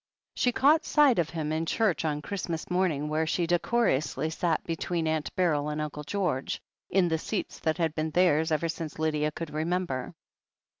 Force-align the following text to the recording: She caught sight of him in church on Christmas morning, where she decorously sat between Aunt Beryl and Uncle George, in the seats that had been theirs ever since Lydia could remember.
She 0.33 0.51
caught 0.51 0.83
sight 0.83 1.19
of 1.19 1.29
him 1.29 1.51
in 1.51 1.67
church 1.67 2.05
on 2.05 2.23
Christmas 2.23 2.71
morning, 2.71 3.07
where 3.07 3.27
she 3.27 3.45
decorously 3.45 4.31
sat 4.31 4.63
between 4.63 5.05
Aunt 5.07 5.29
Beryl 5.35 5.69
and 5.69 5.79
Uncle 5.79 6.03
George, 6.03 6.59
in 6.89 7.07
the 7.07 7.19
seats 7.19 7.59
that 7.59 7.77
had 7.77 7.93
been 7.93 8.09
theirs 8.09 8.51
ever 8.51 8.67
since 8.67 8.97
Lydia 8.97 9.31
could 9.31 9.51
remember. 9.51 10.15